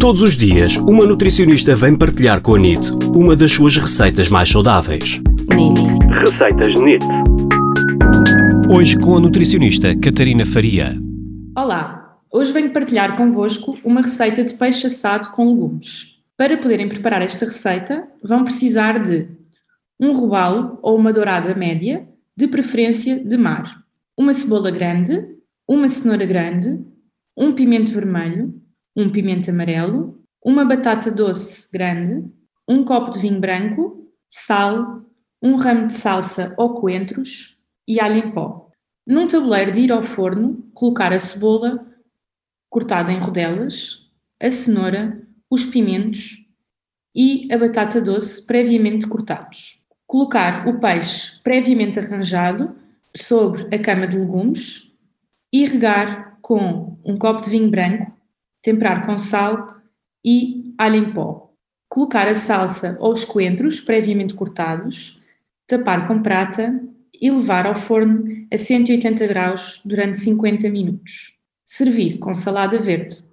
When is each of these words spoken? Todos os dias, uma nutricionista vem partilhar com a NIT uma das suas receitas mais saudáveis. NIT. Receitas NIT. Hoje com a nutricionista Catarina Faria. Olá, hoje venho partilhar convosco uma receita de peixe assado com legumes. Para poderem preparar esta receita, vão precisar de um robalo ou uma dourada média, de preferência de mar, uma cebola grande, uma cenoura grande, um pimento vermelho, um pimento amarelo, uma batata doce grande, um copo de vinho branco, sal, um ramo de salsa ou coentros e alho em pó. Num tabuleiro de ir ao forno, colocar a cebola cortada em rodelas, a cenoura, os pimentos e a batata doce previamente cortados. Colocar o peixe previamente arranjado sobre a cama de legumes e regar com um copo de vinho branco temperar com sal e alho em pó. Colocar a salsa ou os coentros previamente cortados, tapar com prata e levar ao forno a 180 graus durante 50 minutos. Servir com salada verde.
Todos 0.00 0.22
os 0.22 0.36
dias, 0.36 0.76
uma 0.76 1.04
nutricionista 1.04 1.74
vem 1.74 1.98
partilhar 1.98 2.40
com 2.40 2.54
a 2.54 2.58
NIT 2.58 2.92
uma 3.16 3.34
das 3.34 3.50
suas 3.50 3.76
receitas 3.76 4.28
mais 4.28 4.48
saudáveis. 4.48 5.20
NIT. 5.52 5.80
Receitas 6.24 6.74
NIT. 6.76 7.04
Hoje 8.70 8.96
com 8.96 9.16
a 9.16 9.20
nutricionista 9.20 9.98
Catarina 9.98 10.46
Faria. 10.46 10.96
Olá, 11.56 12.16
hoje 12.32 12.52
venho 12.52 12.72
partilhar 12.72 13.16
convosco 13.16 13.76
uma 13.82 14.00
receita 14.00 14.44
de 14.44 14.54
peixe 14.54 14.86
assado 14.86 15.30
com 15.30 15.52
legumes. 15.52 16.20
Para 16.36 16.56
poderem 16.56 16.88
preparar 16.88 17.20
esta 17.20 17.44
receita, 17.44 18.06
vão 18.22 18.44
precisar 18.44 19.00
de 19.02 19.26
um 19.98 20.12
robalo 20.12 20.78
ou 20.80 20.96
uma 20.96 21.12
dourada 21.12 21.56
média, 21.56 22.08
de 22.36 22.46
preferência 22.46 23.18
de 23.18 23.36
mar, 23.36 23.82
uma 24.16 24.32
cebola 24.32 24.70
grande, 24.70 25.26
uma 25.66 25.88
cenoura 25.88 26.24
grande, 26.24 26.78
um 27.36 27.52
pimento 27.52 27.90
vermelho, 27.90 28.54
um 28.98 29.10
pimento 29.10 29.48
amarelo, 29.48 30.20
uma 30.44 30.64
batata 30.64 31.08
doce 31.08 31.70
grande, 31.72 32.28
um 32.68 32.84
copo 32.84 33.12
de 33.12 33.20
vinho 33.20 33.38
branco, 33.38 34.10
sal, 34.28 35.04
um 35.40 35.54
ramo 35.54 35.86
de 35.86 35.94
salsa 35.94 36.52
ou 36.58 36.74
coentros 36.74 37.56
e 37.86 38.00
alho 38.00 38.16
em 38.16 38.32
pó. 38.32 38.68
Num 39.06 39.28
tabuleiro 39.28 39.70
de 39.70 39.82
ir 39.82 39.92
ao 39.92 40.02
forno, 40.02 40.68
colocar 40.74 41.12
a 41.12 41.20
cebola 41.20 41.86
cortada 42.68 43.12
em 43.12 43.20
rodelas, 43.20 44.10
a 44.42 44.50
cenoura, 44.50 45.22
os 45.48 45.64
pimentos 45.64 46.44
e 47.14 47.48
a 47.52 47.56
batata 47.56 48.00
doce 48.00 48.44
previamente 48.46 49.06
cortados. 49.06 49.86
Colocar 50.08 50.66
o 50.66 50.80
peixe 50.80 51.40
previamente 51.42 52.00
arranjado 52.00 52.74
sobre 53.16 53.72
a 53.74 53.78
cama 53.78 54.08
de 54.08 54.18
legumes 54.18 54.92
e 55.52 55.64
regar 55.66 56.36
com 56.42 56.98
um 57.04 57.16
copo 57.16 57.42
de 57.42 57.50
vinho 57.50 57.70
branco 57.70 58.17
temperar 58.62 59.06
com 59.06 59.18
sal 59.18 59.76
e 60.24 60.74
alho 60.78 60.96
em 60.96 61.12
pó. 61.12 61.52
Colocar 61.88 62.28
a 62.28 62.34
salsa 62.34 62.96
ou 63.00 63.12
os 63.12 63.24
coentros 63.24 63.80
previamente 63.80 64.34
cortados, 64.34 65.20
tapar 65.66 66.06
com 66.06 66.22
prata 66.22 66.80
e 67.20 67.30
levar 67.30 67.66
ao 67.66 67.74
forno 67.74 68.46
a 68.52 68.56
180 68.56 69.26
graus 69.26 69.82
durante 69.84 70.18
50 70.18 70.68
minutos. 70.68 71.38
Servir 71.64 72.18
com 72.18 72.32
salada 72.34 72.78
verde. 72.78 73.24